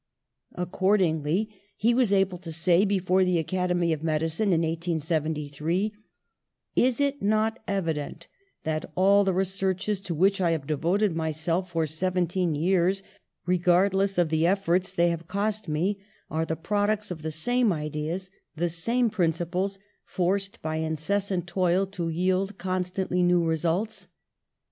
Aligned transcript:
Accordingly 0.55 1.61
he 1.77 1.93
was 1.93 2.11
able 2.11 2.39
to 2.39 2.51
say 2.51 2.85
before 2.85 3.23
the 3.23 3.37
Academy 3.37 3.93
of 3.93 4.01
Medicine 4.01 4.45
in 4.47 4.61
1873: 4.61 5.93
^'Is 6.75 6.99
it 6.99 7.21
not 7.21 7.59
evident 7.67 8.27
that 8.63 8.91
all 8.95 9.23
the 9.23 9.31
researches 9.35 10.01
to 10.01 10.15
which 10.15 10.41
I 10.41 10.49
have 10.53 10.65
devoted 10.65 11.15
myself 11.15 11.69
for 11.69 11.85
seventeen 11.85 12.55
years, 12.55 13.03
regardless 13.45 14.17
of 14.17 14.29
the 14.29 14.47
efforts 14.47 14.91
they 14.91 15.09
have 15.09 15.27
cost 15.27 15.67
me, 15.69 15.99
are 16.31 16.45
the 16.45 16.55
products 16.55 17.11
of 17.11 17.21
the 17.21 17.29
same 17.29 17.71
ideas, 17.71 18.31
the 18.55 18.69
same 18.69 19.11
principles, 19.11 19.77
forced 20.03 20.63
by 20.63 20.77
incessant 20.77 21.45
toil 21.45 21.85
to 21.85 22.09
yield 22.09 22.57
constantly 22.57 23.21
new 23.21 23.43
results? 23.43 24.07